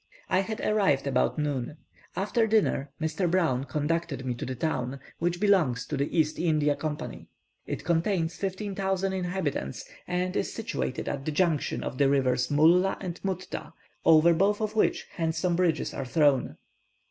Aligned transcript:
I 0.29 0.39
had 0.39 0.59
arrived 0.61 1.05
about 1.05 1.37
noon. 1.37 1.77
After 2.15 2.47
dinner, 2.47 2.89
Mr. 2.99 3.29
Brown 3.29 3.65
conducted 3.65 4.25
me 4.25 4.33
to 4.33 4.47
the 4.47 4.55
town, 4.55 4.99
which 5.19 5.39
belongs 5.39 5.85
to 5.85 5.95
the 5.95 6.09
East 6.17 6.39
India 6.39 6.75
Company. 6.75 7.27
It 7.67 7.83
contains 7.85 8.35
15,000 8.35 9.13
inhabitants, 9.13 9.87
and 10.07 10.35
is 10.35 10.51
situated 10.51 11.07
at 11.07 11.23
the 11.25 11.31
junction 11.31 11.83
of 11.83 11.99
the 11.99 12.09
rivers 12.09 12.49
Mulla 12.49 12.97
and 12.99 13.19
Mutta, 13.23 13.73
over 14.03 14.33
both 14.33 14.59
of 14.59 14.75
which 14.75 15.05
handsome 15.17 15.55
bridges 15.55 15.93
are 15.93 16.05
thrown. 16.05 16.57